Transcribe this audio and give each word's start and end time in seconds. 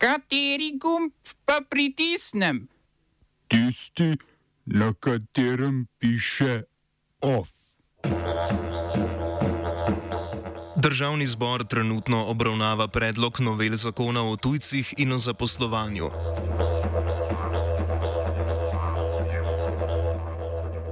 Kateri 0.00 0.78
gumb 0.80 1.12
pa 1.44 1.60
pritisnem? 1.70 2.68
Tisti, 3.48 4.16
na 4.64 4.94
katerem 5.00 5.86
piše 5.98 6.62
OF. 7.20 7.48
Državni 10.76 11.26
zbor 11.26 11.64
trenutno 11.64 12.24
obravnava 12.26 12.88
predlog 12.88 13.40
novel 13.40 13.76
zakona 13.76 14.24
o 14.24 14.36
tujcih 14.36 14.94
in 14.96 15.12
o 15.12 15.18
zaposlovanju. 15.18 16.08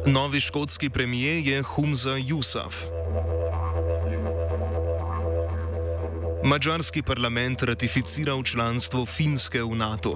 Novi 0.06 0.40
škotski 0.40 0.90
premijer 0.90 1.46
je 1.46 1.62
Humza 1.62 2.16
Jusaf. 2.16 2.97
Mačarski 6.44 7.02
parlament 7.02 7.62
ratificiral 7.62 8.42
članstvo 8.42 9.06
Finske 9.06 9.62
v 9.62 9.74
NATO. 9.74 10.14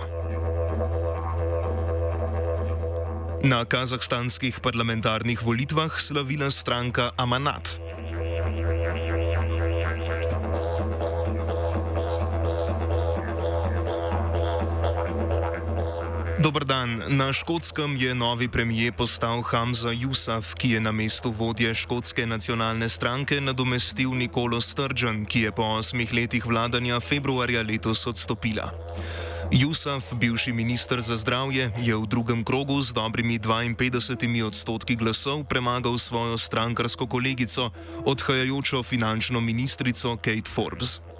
Na 3.44 3.64
kazahstanskih 3.64 4.60
parlamentarnih 4.62 5.42
volitvah 5.42 6.00
slavila 6.00 6.50
stranka 6.50 7.10
Amanat. 7.16 7.91
Dobr 16.42 16.64
dan. 16.64 17.02
Na 17.08 17.32
škotskem 17.32 17.96
je 17.96 18.14
novi 18.14 18.48
premijer 18.48 18.92
postal 18.92 19.42
Hamza 19.42 19.90
Jusaf, 19.94 20.54
ki 20.58 20.70
je 20.70 20.80
na 20.80 20.92
mestu 20.92 21.30
vodje 21.30 21.74
škotske 21.74 22.26
nacionalne 22.26 22.88
stranke 22.88 23.40
nadomestil 23.40 24.10
Nikolo 24.10 24.60
Sturgeon, 24.60 25.22
ki 25.24 25.40
je 25.40 25.52
po 25.52 25.62
osmih 25.62 26.12
letih 26.12 26.46
vladanja 26.46 27.00
februarja 27.00 27.62
letos 27.62 28.06
odstopila. 28.06 28.72
Jusaf, 29.52 30.14
bivši 30.14 30.52
minister 30.52 31.00
za 31.00 31.16
zdravje, 31.16 31.70
je 31.78 31.96
v 31.96 32.06
drugem 32.10 32.42
krogu 32.44 32.82
z 32.82 32.90
dobrimi 32.92 33.38
52 33.38 34.42
odstotki 34.42 34.96
glasov 34.96 35.44
premagal 35.44 35.98
svojo 35.98 36.38
strankarsko 36.38 37.06
kolegico, 37.06 37.70
odhajajočo 38.04 38.82
finančno 38.82 39.40
ministrico 39.40 40.16
Kate 40.16 40.50
Forbes. 40.50 41.11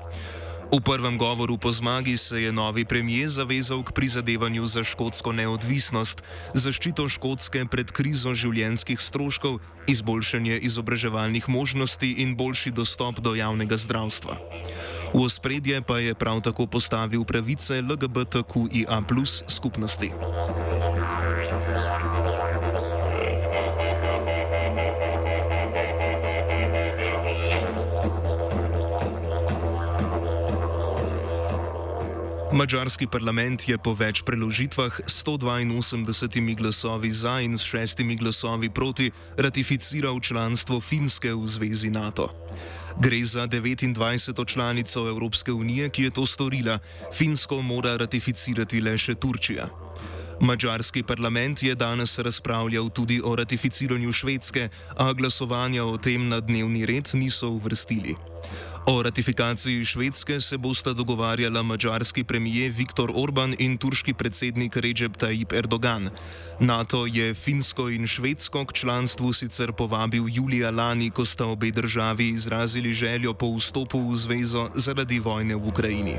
V 0.72 0.80
prvem 0.80 1.20
govoru 1.20 1.60
po 1.60 1.68
zmagi 1.68 2.16
se 2.16 2.48
je 2.48 2.52
novi 2.52 2.88
premijer 2.88 3.28
zavezal 3.28 3.84
k 3.84 3.92
prizadevanju 3.92 4.64
za 4.64 4.80
škotsko 4.80 5.32
neodvisnost, 5.36 6.24
zaščito 6.56 7.04
škotske 7.12 7.68
pred 7.68 7.92
krizo 7.92 8.32
življenjskih 8.32 8.96
stroškov, 8.96 9.60
izboljšanje 9.84 10.56
izobraževalnih 10.64 11.44
možnosti 11.52 12.24
in 12.24 12.32
boljši 12.40 12.72
dostop 12.72 13.20
do 13.20 13.36
javnega 13.36 13.76
zdravstva. 13.76 14.40
V 15.12 15.20
ospredje 15.20 15.84
pa 15.84 16.00
je 16.00 16.16
prav 16.16 16.40
tako 16.40 16.64
postavil 16.64 17.28
pravice 17.28 17.84
LGBTQIA 17.84 19.04
skupnosti. 19.52 20.08
Mačarski 32.52 33.06
parlament 33.08 33.62
je 33.64 33.78
po 33.80 33.94
več 33.96 34.20
preložitvah 34.28 34.98
s 35.08 35.22
182 35.24 36.52
glasovi 36.60 37.08
za 37.08 37.38
in 37.40 37.56
s 37.56 37.64
šestimi 37.64 38.16
glasovi 38.20 38.68
proti 38.68 39.08
ratificiral 39.40 40.20
članstvo 40.20 40.80
Finske 40.80 41.32
v 41.32 41.46
zvezi 41.48 41.88
NATO. 41.90 42.28
Gre 43.00 43.24
za 43.24 43.46
29. 43.48 43.96
članico 44.44 45.08
Evropske 45.08 45.52
unije, 45.52 45.88
ki 45.88 46.02
je 46.02 46.10
to 46.10 46.26
storila, 46.26 46.78
Finsko 47.12 47.62
mora 47.62 47.96
ratificirati 47.96 48.84
le 48.84 48.98
še 48.98 49.14
Turčija. 49.14 49.70
Mačarski 50.40 51.02
parlament 51.02 51.62
je 51.62 51.74
danes 51.74 52.18
razpravljal 52.18 52.90
tudi 52.90 53.20
o 53.24 53.36
ratificiranju 53.36 54.12
Švedske, 54.12 54.68
a 54.96 55.12
glasovanja 55.12 55.84
o 55.84 55.96
tem 55.96 56.28
na 56.28 56.40
dnevni 56.40 56.84
red 56.86 57.08
niso 57.14 57.48
uvrstili. 57.48 58.16
O 58.86 59.02
ratifikaciji 59.02 59.84
Švedske 59.84 60.40
se 60.40 60.58
bosta 60.58 60.92
dogovarjala 60.92 61.62
mačarski 61.62 62.24
premijer 62.24 62.72
Viktor 62.72 63.12
Orban 63.14 63.54
in 63.58 63.78
turški 63.78 64.14
predsednik 64.14 64.76
Recep 64.76 65.16
Tayyip 65.16 65.54
Erdogan. 65.54 66.10
NATO 66.60 67.06
je 67.06 67.34
Finsko 67.34 67.88
in 67.88 68.06
Švedsko 68.06 68.64
k 68.66 68.72
članstvu 68.72 69.32
sicer 69.32 69.72
povabil 69.72 70.24
julija 70.28 70.70
lani, 70.70 71.10
ko 71.10 71.24
sta 71.24 71.46
obe 71.46 71.70
državi 71.70 72.28
izrazili 72.28 72.92
željo 72.92 73.34
po 73.34 73.54
vstopu 73.56 74.10
v 74.10 74.16
zvezo 74.16 74.68
zaradi 74.74 75.18
vojne 75.18 75.54
v 75.54 75.68
Ukrajini. 75.68 76.16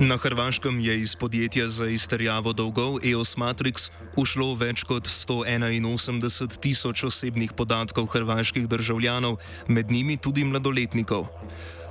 Na 0.00 0.16
Hrvaškem 0.16 0.80
je 0.80 1.00
iz 1.00 1.16
podjetja 1.16 1.68
za 1.68 1.86
izterjavo 1.86 2.52
dolgov 2.52 3.04
EOS 3.04 3.36
Matrix 3.36 3.90
ušlo 4.16 4.54
več 4.56 4.80
kot 4.88 5.04
181 5.04 6.56
tisoč 6.56 7.02
osebnih 7.04 7.52
podatkov 7.52 8.06
hrvaških 8.08 8.64
državljanov, 8.68 9.36
med 9.68 9.92
njimi 9.92 10.16
tudi 10.16 10.44
mladoletnikov. 10.44 11.28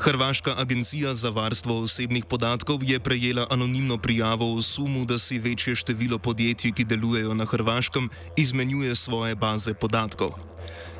Hrvaška 0.02 0.56
agencija 0.58 1.14
za 1.14 1.30
varstvo 1.30 1.84
osebnih 1.84 2.26
podatkov 2.26 2.82
je 2.84 3.00
prejela 3.00 3.46
anonimno 3.50 3.98
prijavo 3.98 4.56
o 4.56 4.62
sumu, 4.62 5.06
da 5.06 5.20
si 5.20 5.38
večje 5.40 5.76
število 5.76 6.18
podjetij, 6.18 6.72
ki 6.72 6.90
delujejo 6.90 7.34
na 7.34 7.46
Hrvaškem, 7.46 8.10
izmenjuje 8.38 8.96
svoje 8.96 9.36
baze 9.36 9.74
podatkov. 9.74 10.34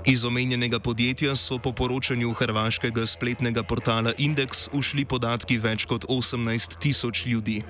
Iz 0.06 0.26
omenjenega 0.26 0.80
podjetja 0.80 1.36
so 1.36 1.58
po 1.60 1.72
poročanju 1.72 2.32
hrvaškega 2.34 3.06
spletnega 3.06 3.64
portala 3.64 4.14
Index 4.18 4.70
ušli 4.74 5.04
podatki 5.06 5.58
več 5.60 5.86
kot 5.86 6.06
18 6.08 6.78
tisoč 6.80 7.26
ljudi. 7.26 7.64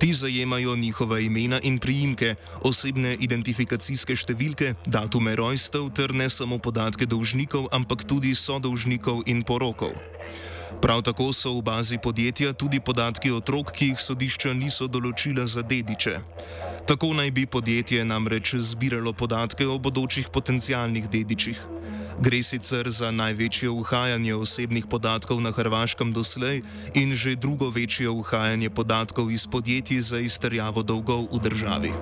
Ti 0.00 0.12
zajemajo 0.12 0.76
njihova 0.76 1.20
imena 1.20 1.60
in 1.62 1.78
priimke, 1.78 2.34
osebne 2.60 3.16
identifikacijske 3.20 4.16
številke, 4.16 4.74
datume 4.86 5.32
rojstev 5.36 5.88
ter 5.96 6.12
ne 6.12 6.28
samo 6.28 6.58
podatke 6.58 7.08
dolžnikov, 7.08 7.70
ampak 7.72 8.04
tudi 8.04 8.34
sodolžnikov 8.36 9.24
in 9.26 9.40
porokov. 9.42 9.96
Prav 10.82 11.02
tako 11.02 11.32
so 11.32 11.52
v 11.58 11.62
bazi 11.62 11.98
podjetja 11.98 12.52
tudi 12.52 12.80
podatki 12.80 13.30
otrok, 13.30 13.72
ki 13.72 13.92
jih 13.92 14.00
sodišča 14.00 14.52
niso 14.52 14.86
določila 14.86 15.46
za 15.46 15.62
dediče. 15.62 16.18
Tako 16.86 17.12
naj 17.18 17.30
bi 17.30 17.46
podjetje 17.46 18.04
namreč 18.04 18.54
zbiralo 18.58 19.12
podatke 19.12 19.66
o 19.66 19.78
bodočih 19.78 20.28
potencijalnih 20.32 21.08
dedičih. 21.10 21.58
Gre 22.20 22.42
sicer 22.42 22.88
za 22.88 23.10
največje 23.10 23.68
uhajanje 23.70 24.34
osebnih 24.34 24.86
podatkov 24.86 25.40
na 25.40 25.52
Hrvaškem 25.52 26.12
doslej 26.12 26.62
in 26.94 27.12
že 27.12 27.36
drugo 27.36 27.68
večje 27.70 28.08
uhajanje 28.08 28.70
podatkov 28.70 29.30
iz 29.30 29.46
podjetij 29.46 30.00
za 30.00 30.18
izterjavo 30.18 30.82
dolgov 30.82 31.28
v 31.32 31.42
državi. 31.44 31.92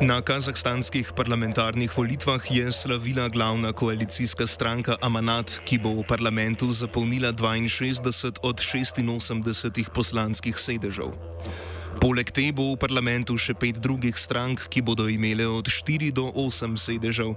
Na 0.00 0.22
kazahstanskih 0.24 1.12
parlamentarnih 1.12 1.92
volitvah 1.96 2.40
je 2.50 2.72
slavila 2.72 3.28
glavna 3.28 3.72
koalicijska 3.72 4.46
stranka 4.46 4.96
Amanat, 5.02 5.60
ki 5.64 5.76
bo 5.78 5.92
v 5.92 6.08
parlamentu 6.08 6.70
zapolnila 6.70 7.32
62 7.36 8.40
od 8.42 8.60
86 8.60 9.92
poslanskih 9.92 10.56
sedežev. 10.56 11.12
Poleg 12.00 12.32
te 12.32 12.48
bo 12.48 12.72
v 12.72 12.80
parlamentu 12.80 13.36
še 13.36 13.52
pet 13.52 13.76
drugih 13.76 14.16
strank, 14.16 14.72
ki 14.72 14.80
bodo 14.80 15.04
imele 15.04 15.44
od 15.44 15.68
4 15.68 16.08
do 16.16 16.32
8 16.32 16.80
sedežev. 16.80 17.36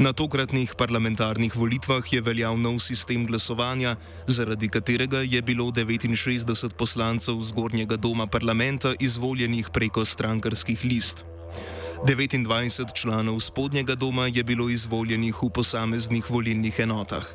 Na 0.00 0.16
tokratnih 0.16 0.72
parlamentarnih 0.72 1.52
volitvah 1.52 2.00
je 2.08 2.24
veljal 2.24 2.56
nov 2.56 2.80
sistem 2.80 3.28
glasovanja, 3.28 4.00
zaradi 4.24 4.72
katerega 4.72 5.20
je 5.20 5.42
bilo 5.44 5.68
69 5.68 6.48
poslancev 6.80 7.36
zgornjega 7.44 8.00
doma 8.00 8.24
parlamenta 8.24 8.96
izvoljenih 8.96 9.68
preko 9.68 10.08
strankarskih 10.08 10.80
list. 10.80 11.28
29 12.06 12.92
članov 12.94 13.40
spodnjega 13.40 13.94
doma 13.94 14.26
je 14.26 14.44
bilo 14.44 14.68
izvoljenih 14.70 15.42
v 15.42 15.50
posameznih 15.50 16.30
volilnih 16.30 16.78
enotah. 16.78 17.26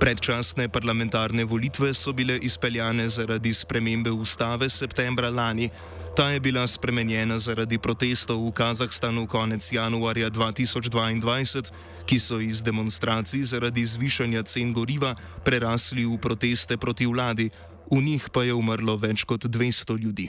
Predčasne 0.00 0.68
parlamentarne 0.68 1.44
volitve 1.44 1.94
so 1.94 2.12
bile 2.12 2.38
izpeljane 2.38 3.08
zaradi 3.08 3.52
spremembe 3.52 4.10
ustave 4.10 4.68
septembra 4.68 5.30
lani. 5.30 5.70
Ta 6.16 6.28
je 6.30 6.40
bila 6.40 6.66
spremenjena 6.66 7.38
zaradi 7.38 7.78
protestov 7.78 8.46
v 8.48 8.52
Kazahstanu 8.52 9.26
konec 9.26 9.72
januarja 9.72 10.30
2022, 10.30 11.70
ki 12.06 12.18
so 12.18 12.40
iz 12.40 12.62
demonstracij 12.62 13.42
zaradi 13.42 13.86
zvišanja 13.86 14.42
cen 14.42 14.72
goriva 14.72 15.14
prerasli 15.44 16.04
v 16.04 16.18
proteste 16.18 16.76
proti 16.76 17.06
vladi, 17.06 17.50
v 17.90 18.02
njih 18.02 18.28
pa 18.32 18.44
je 18.44 18.54
umrlo 18.54 18.96
več 18.96 19.24
kot 19.24 19.44
200 19.44 19.98
ljudi. 19.98 20.28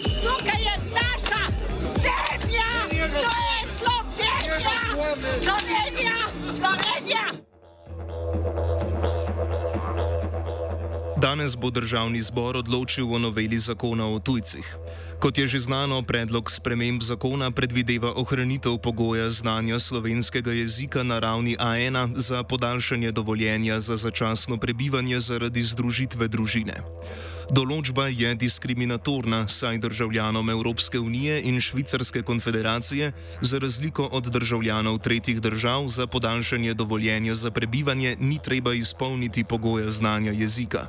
Danes 11.21 11.53
bo 11.55 11.69
državni 11.69 12.17
zbor 12.21 12.57
odločil 12.57 13.05
o 13.13 13.19
noveli 13.19 13.57
zakona 13.57 14.09
o 14.09 14.17
tujcih. 14.19 14.65
Kot 15.21 15.37
je 15.37 15.45
že 15.47 15.59
znano, 15.59 16.01
predlog 16.01 16.49
sprememb 16.49 17.01
zakona 17.05 17.51
predvideva 17.53 18.09
ohranitev 18.17 18.81
pogoja 18.81 19.29
znanja 19.29 19.77
slovenskega 19.79 20.51
jezika 20.51 21.03
na 21.03 21.19
ravni 21.19 21.53
A1 21.61 22.17
za 22.17 22.43
podaljšanje 22.43 23.11
dovoljenja 23.11 23.79
za 23.79 23.95
začasno 23.95 24.57
prebivanje 24.57 25.19
zaradi 25.19 25.61
združitve 25.63 26.27
družine. 26.27 26.81
Določba 27.51 28.05
je 28.07 28.29
diskriminatorna, 28.39 29.41
saj 29.51 29.81
državljanom 29.83 30.49
Evropske 30.53 30.99
unije 31.03 31.41
in 31.49 31.59
Švicarske 31.59 32.21
konfederacije, 32.23 33.09
za 33.41 33.59
razliko 33.59 34.05
od 34.07 34.29
državljanov 34.31 35.01
tretjih 35.03 35.41
držav, 35.43 35.89
za 35.91 36.07
podaljšanje 36.07 36.73
dovoljenja 36.73 37.35
za 37.35 37.51
prebivanje 37.51 38.15
ni 38.19 38.39
treba 38.39 38.73
izpolniti 38.73 39.43
pogoja 39.43 39.91
znanja 39.91 40.31
jezika. 40.31 40.87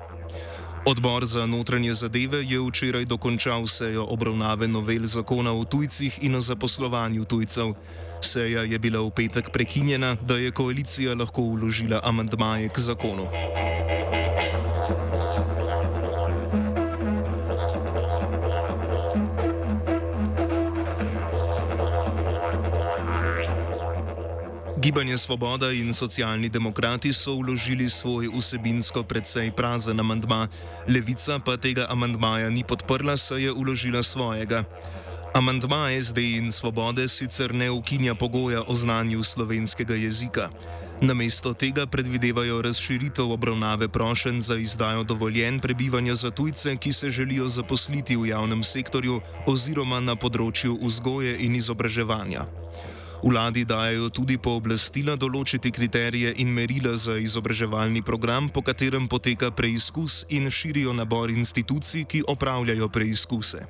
Odbor 0.86 1.26
za 1.26 1.46
notranje 1.46 1.94
zadeve 1.94 2.44
je 2.46 2.62
včeraj 2.62 3.04
dokončal 3.10 3.66
sejo 3.66 4.06
obravnave 4.10 4.68
novel 4.68 5.06
zakona 5.06 5.52
o 5.52 5.64
tujcih 5.64 6.18
in 6.22 6.38
o 6.38 6.40
zaposlovanju 6.40 7.24
tujcev. 7.24 7.74
Seja 8.22 8.62
je 8.62 8.78
bila 8.78 9.02
v 9.02 9.10
petek 9.10 9.50
prekinjena, 9.50 10.14
da 10.14 10.38
je 10.38 10.50
koalicija 10.50 11.14
lahko 11.14 11.42
uložila 11.42 12.00
amantmaje 12.04 12.68
k 12.68 12.78
zakonu. 12.78 13.26
Gibanje 24.82 25.18
Svoboda 25.18 25.70
in 25.70 25.94
socialni 25.94 26.48
demokrati 26.48 27.12
so 27.14 27.36
vložili 27.38 27.86
svoj 27.86 28.26
vsebinsko 28.34 29.06
predvsej 29.06 29.54
prazen 29.54 30.00
amandma, 30.00 30.48
levica 30.90 31.38
pa 31.38 31.54
tega 31.54 31.86
amandmaja 31.86 32.50
ni 32.50 32.64
podprla, 32.66 33.14
saj 33.16 33.42
je 33.42 33.52
vložila 33.54 34.02
svojega. 34.02 34.64
Amandma 35.38 35.86
SD 36.02 36.18
in 36.18 36.50
Svobode 36.52 37.06
sicer 37.08 37.54
ne 37.54 37.70
ukinja 37.70 38.14
pogoja 38.14 38.62
o 38.66 38.74
znanju 38.74 39.22
slovenskega 39.22 39.94
jezika. 39.94 40.50
Namesto 41.00 41.54
tega 41.54 41.86
predvidevajo 41.86 42.62
razširitev 42.62 43.30
obravnave 43.30 43.88
prošen 43.88 44.40
za 44.40 44.56
izdajo 44.56 45.04
dovoljen 45.04 45.60
prebivanja 45.60 46.14
za 46.14 46.30
tujce, 46.30 46.76
ki 46.76 46.92
se 46.92 47.10
želijo 47.10 47.46
zaposliti 47.48 48.16
v 48.16 48.34
javnem 48.34 48.62
sektorju 48.62 49.20
oziroma 49.46 50.00
na 50.00 50.16
področju 50.16 50.74
vzgoje 50.82 51.38
in 51.38 51.54
izobraževanja. 51.54 52.46
Vladi 53.22 53.62
dajo 53.62 54.08
tudi 54.10 54.34
pooblastila 54.34 55.14
določiti 55.14 55.70
kriterije 55.70 56.32
in 56.42 56.50
merila 56.50 56.96
za 56.98 57.14
izobraževalni 57.22 58.02
program, 58.02 58.48
po 58.50 58.64
katerem 58.66 59.06
poteka 59.06 59.52
preizkus 59.54 60.24
in 60.26 60.50
širijo 60.50 60.90
nabor 60.90 61.30
institucij, 61.30 62.02
ki 62.10 62.24
opravljajo 62.26 62.88
preizkuse. 62.90 63.62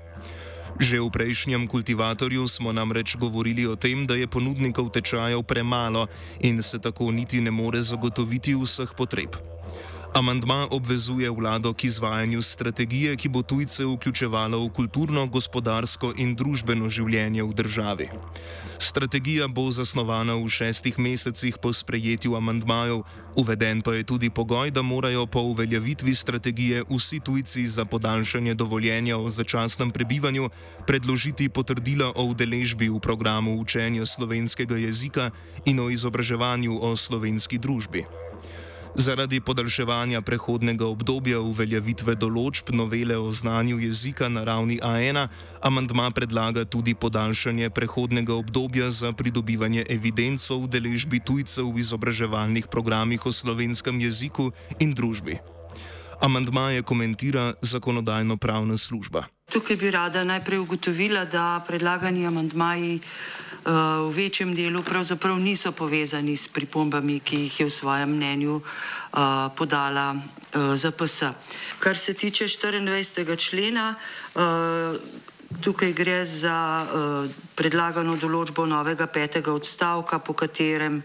Že 0.81 1.03
v 1.05 1.11
prejšnjem 1.13 1.69
kultivatorju 1.69 2.49
smo 2.49 2.73
namreč 2.73 3.19
govorili 3.21 3.69
o 3.69 3.77
tem, 3.77 4.07
da 4.09 4.17
je 4.17 4.25
ponudnikov 4.25 4.89
tečajev 4.89 5.45
premalo 5.45 6.09
in 6.41 6.63
se 6.65 6.81
tako 6.81 7.13
niti 7.13 7.45
ne 7.45 7.53
more 7.53 7.85
zagotoviti 7.85 8.57
vseh 8.57 8.97
potreb. 8.97 9.37
Amandma 10.13 10.69
obvezuje 10.71 11.31
vlado 11.31 11.73
k 11.73 11.85
izvajanju 11.85 12.43
strategije, 12.43 13.17
ki 13.17 13.29
bo 13.29 13.41
tujce 13.43 13.85
vključevala 13.85 14.59
v 14.61 14.69
kulturno, 14.69 15.25
gospodarsko 15.27 16.13
in 16.21 16.35
družbeno 16.37 16.89
življenje 16.89 17.41
v 17.41 17.55
državi. 17.57 18.09
Strategija 18.77 19.49
bo 19.49 19.71
zasnovana 19.73 20.37
v 20.37 20.51
šestih 20.53 20.99
mesecih 20.99 21.57
po 21.57 21.73
sprejetju 21.73 22.37
amandmajev, 22.37 23.01
uveden 23.41 23.81
pa 23.81 23.95
je 23.97 24.05
tudi 24.05 24.29
pogoj, 24.31 24.71
da 24.71 24.83
morajo 24.83 25.25
po 25.27 25.41
uveljavitvi 25.49 26.15
strategije 26.15 26.85
vsi 26.91 27.21
tujci 27.21 27.69
za 27.69 27.85
podaljšanje 27.85 28.55
dovoljenja 28.55 29.17
o 29.17 29.31
začasnem 29.31 29.91
prebivanju 29.91 30.51
predložiti 30.87 31.49
potrdila 31.49 32.13
o 32.15 32.29
udeležbi 32.29 32.93
v 32.93 33.01
programu 33.01 33.57
učenja 33.57 34.05
slovenskega 34.07 34.77
jezika 34.77 35.31
in 35.65 35.81
o 35.81 35.89
izobraževanju 35.89 36.77
o 36.83 36.97
slovenski 36.97 37.59
družbi. 37.59 38.22
Zaradi 38.95 39.41
podaljševanja 39.41 40.21
prehodnega 40.21 40.85
obdobja 40.85 41.39
uveljavitve 41.41 42.13
določb 42.21 42.75
novele 42.77 43.17
o 43.17 43.31
znanju 43.33 43.79
jezika 43.81 44.29
na 44.29 44.43
ravni 44.45 44.77
A1, 44.85 45.23
amandma 45.65 46.11
predlaga 46.13 46.67
tudi 46.69 46.93
podaljšanje 46.95 47.71
prehodnega 47.71 48.35
obdobja 48.35 48.91
za 48.91 49.13
pridobivanje 49.17 49.87
evidenc 49.89 50.45
o 50.51 50.61
udeležbi 50.67 51.23
tujcev 51.25 51.73
v 51.73 51.81
izobraževalnih 51.81 52.69
programih 52.69 53.25
o 53.27 53.33
slovenskem 53.33 54.01
jeziku 54.01 54.51
in 54.79 54.93
družbi. 54.93 55.39
Amandmaje 56.21 56.85
komentira 56.85 57.55
zakonodajno-pravna 57.63 58.77
služba. 58.77 59.25
Tukaj 59.53 59.77
bi 59.77 59.91
rada 59.91 60.21
najprej 60.25 60.61
ugotovila, 60.61 61.25
da 61.25 61.65
predlagani 61.67 62.29
amandmaji 62.29 63.01
uh, 63.01 63.43
v 63.65 64.11
večjem 64.15 64.55
delu 64.55 64.83
pravzaprav 64.83 65.39
niso 65.39 65.73
povezani 65.73 66.37
s 66.37 66.49
pripombami, 66.49 67.21
ki 67.21 67.47
jih 67.47 67.61
je 67.61 67.67
v 67.67 67.71
svojem 67.71 68.11
mnenju 68.11 68.59
uh, 68.59 68.65
podala 69.55 70.17
uh, 70.17 70.75
ZPS. 70.75 71.23
Kar 71.79 71.97
se 71.97 72.15
tiče 72.15 72.45
24. 72.45 73.37
člena, 73.37 73.95
uh, 74.35 74.43
tukaj 75.61 75.93
gre 75.93 76.25
za 76.25 76.57
uh, 76.83 77.31
predlagano 77.55 78.17
določbo 78.17 78.65
novega 78.67 79.07
petega 79.07 79.53
odstavka, 79.53 80.19
po 80.19 80.33
katerem 80.33 81.03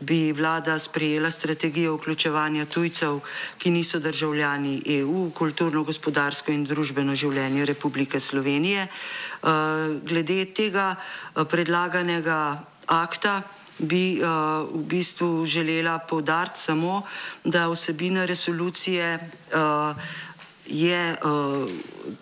bi 0.00 0.32
vlada 0.32 0.78
sprejela 0.80 1.30
strategijo 1.30 1.98
vključevanja 1.98 2.64
tujcev, 2.64 3.20
ki 3.60 3.70
niso 3.70 4.00
državljani 4.00 4.80
EU, 5.00 5.26
v 5.28 5.34
kulturno, 5.36 5.84
gospodarsko 5.84 6.52
in 6.52 6.64
družbeno 6.64 7.14
življenje 7.14 7.68
Republike 7.68 8.20
Slovenije. 8.20 8.88
Uh, 9.42 10.00
glede 10.04 10.44
tega 10.56 10.94
uh, 10.96 11.44
predlaganega 11.44 12.40
akta 12.86 13.42
bi 13.80 14.20
uh, 14.20 14.68
v 14.68 14.82
bistvu 14.84 15.46
želela 15.46 15.98
povdariti 15.98 16.60
samo, 16.60 17.02
da 17.44 17.68
vsebina 17.68 18.24
resolucije 18.24 19.14
uh, 19.16 19.96
je 20.70 21.16
uh, 21.18 21.70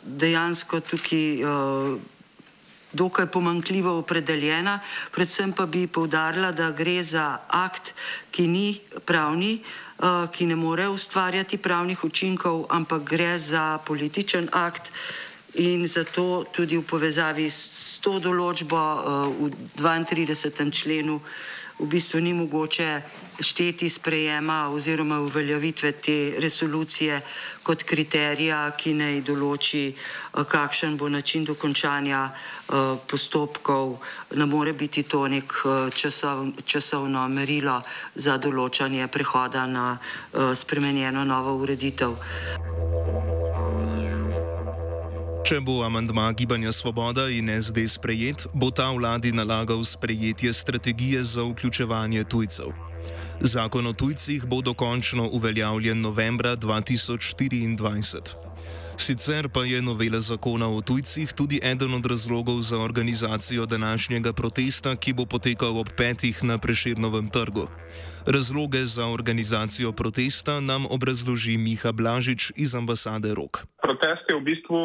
dejansko 0.02 0.80
tukaj 0.80 1.44
uh, 1.44 2.00
dokaj 2.92 3.26
pomankljivo 3.26 3.98
opredeljena, 3.98 4.80
predvsem 5.12 5.52
pa 5.52 5.66
bi 5.66 5.86
povdarila, 5.86 6.52
da 6.52 6.70
gre 6.70 7.02
za 7.02 7.38
akt, 7.48 7.92
ki 8.30 8.46
ni 8.46 8.80
pravni, 9.04 9.60
uh, 9.98 10.24
ki 10.32 10.46
ne 10.46 10.56
more 10.56 10.88
ustvarjati 10.88 11.58
pravnih 11.58 12.04
učinkov, 12.04 12.66
ampak 12.70 13.02
gre 13.02 13.38
za 13.38 13.78
političen 13.86 14.48
akt 14.52 14.92
in 15.54 15.86
zato 15.86 16.44
tudi 16.52 16.76
v 16.76 16.84
povezavi 16.84 17.50
s 17.50 17.98
to 18.00 18.18
določbo 18.18 18.76
uh, 18.78 19.48
v 19.76 19.84
32. 19.84 20.70
členu 20.72 21.20
v 21.78 21.86
bistvu 21.86 22.20
ni 22.20 22.34
mogoče 22.34 23.02
šteti 23.40 23.88
sprejema 23.88 24.68
oziroma 24.68 25.20
uveljavitve 25.20 25.92
te 25.92 26.34
resolucije 26.38 27.20
kot 27.62 27.82
kriterija, 27.82 28.70
ki 28.76 28.94
naj 28.98 29.20
določi, 29.22 29.94
kakšen 30.34 30.96
bo 30.98 31.08
način 31.08 31.44
dokončanja 31.44 32.24
postopkov. 33.06 33.98
Ne 34.34 34.46
more 34.46 34.72
biti 34.72 35.02
to 35.02 35.28
nek 35.28 35.54
časov, 35.94 36.46
časovno 36.64 37.28
merilo 37.28 37.82
za 38.14 38.38
določanje 38.38 39.06
prehoda 39.08 39.66
na 39.66 39.86
spremenjeno 40.54 41.24
novo 41.24 41.54
ureditev. 41.62 42.67
Če 45.48 45.62
bo 45.64 45.78
amandma 45.80 46.26
Gibanja 46.36 46.68
Svoboda 46.76 47.22
in 47.32 47.48
SD 47.48 47.86
sprejet, 47.88 48.42
bo 48.52 48.68
ta 48.68 48.90
vladi 48.92 49.30
nalagal 49.32 49.80
sprejetje 49.80 50.52
strategije 50.52 51.22
za 51.24 51.40
vključevanje 51.48 52.24
tujcev. 52.28 52.68
Zakon 53.40 53.86
o 53.86 53.92
tujcih 53.92 54.44
bo 54.44 54.60
dokončno 54.60 55.28
uveljavljen 55.32 56.00
novembra 56.00 56.52
2024. 56.56 58.47
Sicer 58.98 59.48
pa 59.48 59.62
je 59.62 59.78
novela 59.82 60.18
zakona 60.20 60.66
o 60.66 60.82
tujcih 60.82 61.30
tudi 61.32 61.60
eden 61.62 61.94
od 61.94 62.06
razlogov 62.06 62.58
za 62.66 62.78
organizacijo 62.82 63.66
današnjega 63.66 64.32
protesta, 64.32 64.96
ki 64.96 65.12
bo 65.12 65.24
potekal 65.24 65.78
ob 65.78 65.88
petih 65.96 66.44
na 66.44 66.58
Preširnovem 66.58 67.30
trgu. 67.30 67.70
Razloge 68.26 68.82
za 68.84 69.06
organizacijo 69.06 69.92
protesta 69.92 70.60
nam 70.60 70.82
obrazloži 70.90 71.56
Miha 71.58 71.92
Blažič 71.92 72.52
iz 72.56 72.74
ambasade 72.74 73.34
Rok. 73.34 73.62
Protest 73.82 74.24
je 74.28 74.36
v 74.36 74.42
bistvu 74.50 74.80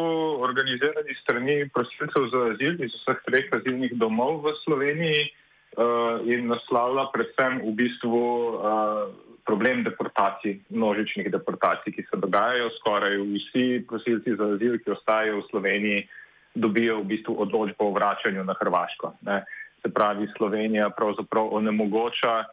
organiziran 0.48 1.04
strani 1.22 1.68
prosilcev 1.74 2.22
za 2.32 2.40
azil 2.54 2.74
iz 2.86 2.92
vseh 2.94 3.18
treh 3.26 3.46
azilnih 3.58 3.92
domov 3.98 4.46
v 4.46 4.54
Sloveniji 4.64 5.22
uh, 5.26 6.22
in 6.22 6.46
naslavlja 6.46 7.10
predvsem 7.12 7.52
v 7.66 7.70
bistvu 7.82 8.22
uh, 8.22 9.33
problem 9.44 9.84
deportacij, 9.84 10.58
množičnih 10.70 11.30
deportacij, 11.30 11.92
ki 11.92 12.02
se 12.08 12.20
dogajajo. 12.20 12.70
Skoraj 12.80 13.16
vsi 13.20 13.84
prosilci 13.88 14.36
za 14.38 14.54
azil, 14.56 14.78
ki 14.80 14.94
ostajajo 14.96 15.40
v 15.40 15.48
Sloveniji, 15.50 16.06
dobijo 16.54 17.00
v 17.00 17.08
bistvu 17.12 17.36
odločbo 17.44 17.90
o 17.90 17.94
vračanju 17.94 18.44
na 18.44 18.54
Hrvaško. 18.60 19.14
Ne. 19.28 19.42
Se 19.82 19.92
pravi, 19.92 20.28
Slovenija 20.36 20.88
pravzaprav 20.96 21.52
onemogoča 21.52 22.44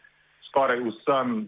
skoraj 0.51 0.81
vsem, 0.83 1.45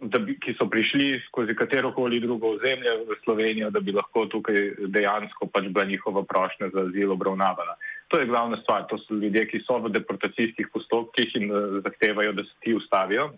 bi, 0.00 0.36
ki 0.36 0.52
so 0.58 0.66
prišli 0.68 1.22
skozi 1.28 1.56
katero 1.56 1.94
koli 1.96 2.20
drugo 2.20 2.50
ozemlje 2.58 2.92
v 3.08 3.16
Slovenijo, 3.24 3.70
da 3.70 3.80
bi 3.80 3.94
lahko 3.96 4.26
tukaj 4.26 4.58
dejansko 4.92 5.48
pač 5.48 5.70
bila 5.70 5.84
njihova 5.88 6.24
prošnja 6.28 6.68
za 6.74 6.84
azil 6.90 7.12
obravnavana. 7.12 7.78
To 8.12 8.20
je 8.20 8.28
glavna 8.28 8.60
stvar. 8.62 8.84
To 8.90 8.98
so 8.98 9.16
ljudje, 9.16 9.46
ki 9.48 9.62
so 9.64 9.78
v 9.80 9.94
deportacijskih 9.96 10.68
postopkih 10.72 11.32
in 11.40 11.48
uh, 11.50 11.80
zahtevajo, 11.86 12.36
da 12.36 12.44
se 12.44 12.52
ti 12.60 12.74
ustavijo 12.76 13.32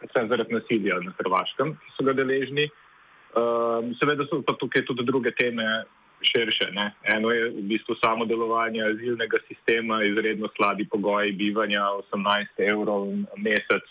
predvsem 0.00 0.28
zaradi 0.30 0.54
nasilja 0.54 1.00
na 1.04 1.12
Hrvaškem, 1.18 1.74
ki 1.74 1.94
so 1.96 2.06
ga 2.06 2.14
deležni. 2.16 2.68
Um, 3.36 3.92
seveda 4.00 4.24
so 4.28 4.40
pa 4.46 4.54
tukaj 4.56 4.86
tudi 4.88 5.04
druge 5.06 5.34
teme 5.36 5.66
širše. 6.22 6.70
Ne? 6.72 6.92
Eno 7.14 7.30
je 7.30 7.50
v 7.50 7.62
bistvu 7.70 7.94
samo 8.02 8.26
delovanje 8.26 8.82
azilnega 8.82 9.38
sistema, 9.48 10.02
izredno 10.04 10.48
slabi 10.56 10.88
pogoji 10.88 11.32
bivanja, 11.32 11.84
18 12.12 12.64
evrov 12.70 13.06
na 13.12 13.36
mesec 13.36 13.84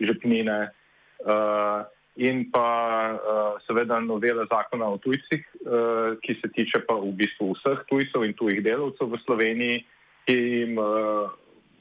žepnine 0.00 0.58
uh, 0.68 1.82
in 2.16 2.44
pa 2.50 2.68
uh, 3.14 3.62
seveda 3.66 4.00
novela 4.00 4.46
zakona 4.50 4.86
o 4.86 4.98
tujcih, 4.98 5.42
uh, 5.66 6.14
ki 6.22 6.38
se 6.42 6.50
tiče 6.54 6.84
pa 6.86 6.98
v 7.00 7.14
bistvu 7.18 7.54
vseh 7.56 7.82
tujcev 7.90 8.26
in 8.26 8.36
tujih 8.38 8.62
delavcev 8.62 9.10
v 9.10 9.22
Sloveniji, 9.26 9.82
ki 10.28 10.36
jim 10.38 10.78
uh, 10.78 11.32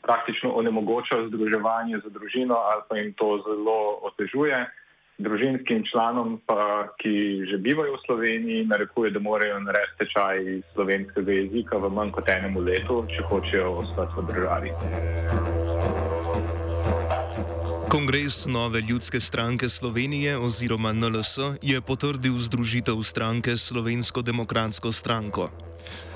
praktično 0.04 0.52
onemogoča 0.52 1.28
združevanje 1.28 2.00
z 2.06 2.12
družino 2.12 2.56
ali 2.56 2.82
pa 2.90 2.98
jim 2.98 3.14
to 3.14 3.40
zelo 3.48 4.00
otežuje. 4.04 4.66
Družinskim 5.18 5.84
članom, 5.92 6.42
pa, 6.46 6.90
ki 6.98 7.46
že 7.46 7.58
bivajo 7.58 7.94
v 7.96 8.04
Sloveniji, 8.06 8.66
narekuje, 8.66 9.12
da 9.14 9.20
morajo 9.20 9.60
narediti 9.62 9.98
tečaj 10.02 10.42
slovenskega 10.74 11.32
jezika 11.32 11.78
v 11.78 11.94
manj 11.94 12.12
kot 12.18 12.30
enem 12.34 12.58
letu, 12.58 13.06
če 13.14 13.22
hočejo 13.30 13.78
ostati 13.86 14.14
v 14.18 14.26
državi. 14.34 14.72
Kongres 17.94 18.46
Nove 18.50 18.82
ljudske 18.82 19.20
stranke 19.20 19.70
Slovenije 19.70 20.38
oziroma 20.38 20.94
NLS 20.94 21.62
je 21.62 21.82
potrdil 21.82 22.34
združitev 22.42 22.98
stranke 23.06 23.54
Slovensko 23.56 24.26
demokratsko 24.26 24.92
stranko. 24.92 25.73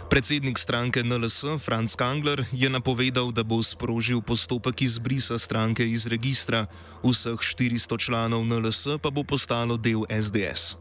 Predsednik 0.09 0.59
stranke 0.59 1.03
NLS 1.03 1.43
Franz 1.59 1.95
Kangler 1.95 2.45
je 2.51 2.69
napovedal, 2.69 3.31
da 3.31 3.43
bo 3.43 3.59
sprožil 3.63 4.21
postopek 4.21 4.81
izbrisa 4.81 5.35
stranke 5.35 5.83
iz 5.83 6.07
registra, 6.07 6.65
vseh 7.03 7.35
400 7.35 7.99
članov 7.99 8.45
NLS 8.47 8.87
pa 9.03 9.11
bo 9.11 9.23
postalo 9.23 9.77
del 9.77 10.07
SDS. 10.07 10.79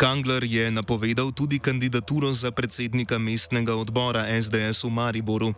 Kangler 0.00 0.44
je 0.44 0.70
napovedal 0.70 1.32
tudi 1.32 1.58
kandidaturo 1.58 2.32
za 2.32 2.50
predsednika 2.50 3.18
mestnega 3.18 3.74
odbora 3.76 4.24
SDS 4.42 4.84
v 4.84 4.90
Mariboru. 4.90 5.54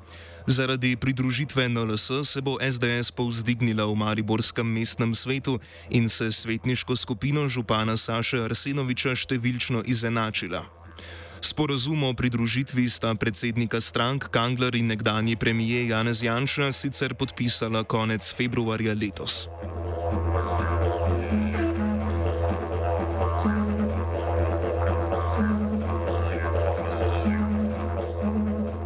Zaradi 0.47 0.97
pridružitve 0.97 1.69
NLS 1.69 2.11
se 2.25 2.41
bo 2.41 2.59
SDS 2.59 3.11
povzdignila 3.11 3.87
v 3.87 3.95
Mariborskem 3.95 4.67
mestnem 4.67 5.15
svetu 5.15 5.61
in 5.91 6.09
se 6.09 6.33
svetniško 6.33 6.97
skupino 6.97 7.49
župana 7.49 7.97
Saša 7.97 8.45
Arsenoviča 8.51 9.15
številčno 9.15 9.87
izenačila. 9.87 10.80
Sporazum 11.41 12.05
o 12.05 12.15
pridružitvi 12.15 12.91
sta 12.91 13.15
predsednika 13.15 13.81
strank 13.81 14.29
Kangler 14.29 14.75
in 14.75 14.87
nekdani 14.87 15.37
premijer 15.37 15.89
Janez 15.89 16.23
Janša 16.23 16.73
sicer 16.73 17.15
podpisala 17.15 17.85
konec 17.85 18.35
februarja 18.35 18.95
letos. 18.95 19.49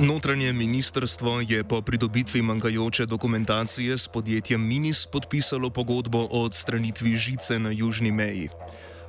Notranje 0.04 0.52
ministrstvo 0.52 1.40
je 1.49 1.64
po 1.64 1.82
pridobitvi 1.82 2.42
manjkajoče 2.42 3.06
dokumentacije 3.06 3.99
s 3.99 4.08
podjetjem 4.08 4.66
Minis 4.66 5.06
podpisalo 5.06 5.70
pogodbo 5.70 6.18
o 6.30 6.44
odstranitvi 6.44 7.16
žice 7.16 7.58
na 7.58 7.70
južni 7.70 8.11
meji. 8.12 8.49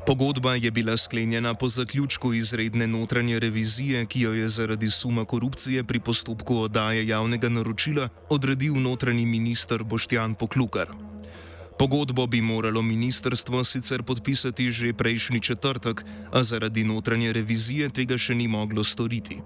Pogodba 0.05 0.55
je 0.55 0.71
bila 0.71 0.97
sklenjena 0.97 1.53
po 1.53 1.69
zaključku 1.69 2.33
izredne 2.33 2.87
notranje 2.87 3.39
revizije, 3.39 4.05
ki 4.05 4.19
jo 4.21 4.33
je 4.33 4.49
zaradi 4.49 4.89
suma 4.89 5.25
korupcije 5.25 5.83
pri 5.83 5.99
postopku 5.99 6.57
oddaje 6.57 7.07
javnega 7.07 7.49
naročila 7.49 8.09
odredil 8.29 8.81
notranji 8.81 9.25
minister 9.25 9.83
Boštjan 9.83 10.35
Poklukar. 10.35 10.91
Pogodbo 11.79 12.27
bi 12.27 12.41
moralo 12.41 12.81
ministrstvo 12.81 13.63
sicer 13.63 14.03
podpisati 14.03 14.71
že 14.71 14.93
prejšnji 14.93 15.39
četrtek, 15.39 16.05
a 16.31 16.43
zaradi 16.43 16.83
notranje 16.83 17.33
revizije 17.33 17.89
tega 17.89 18.17
še 18.17 18.35
ni 18.35 18.47
moglo 18.47 18.83
storiti. 18.83 19.41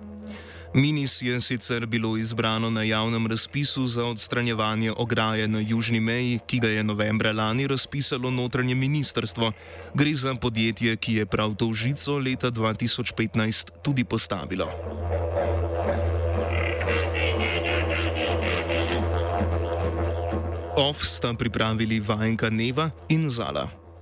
Minis 0.74 1.22
je 1.22 1.42
sicer 1.42 1.86
bilo 1.86 2.18
izbrano 2.18 2.70
na 2.70 2.84
javnem 2.84 3.28
razpisu 3.28 3.88
za 3.88 4.06
odstranjevanje 4.06 4.92
ograje 4.98 5.48
na 5.48 5.60
južni 5.60 6.00
meji, 6.00 6.40
ki 6.48 6.60
ga 6.60 6.68
je 6.68 6.84
novembra 6.84 7.32
lani 7.32 7.68
razpisalo 7.68 8.32
notranje 8.32 8.76
ministrstvo. 8.76 9.52
Gre 9.94 10.14
za 10.14 10.36
podjetje, 10.36 10.96
ki 10.96 11.14
je 11.14 11.26
prav 11.26 11.56
to 11.56 11.74
žico 11.74 12.18
leta 12.18 12.52
2015 12.52 13.70
tudi 13.84 14.04
postavilo. 14.04 14.72
OF 20.78 21.04
sta 21.04 21.34
pripravili 21.34 22.00
vajenka 22.00 22.50
Neva 22.50 22.90
in 23.10 23.30
Zala. 23.30 23.89